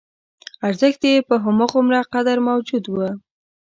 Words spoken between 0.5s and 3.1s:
ارزښت یې په همغومره قدر موجود و.